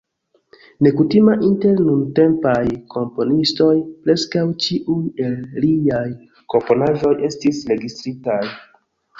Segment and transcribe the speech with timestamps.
[0.85, 2.63] Nekutima inter nuntempaj
[2.95, 3.75] komponistoj,
[4.07, 6.03] preskaŭ ĉiuj el liaj
[6.55, 8.43] komponaĵoj estis registritaj.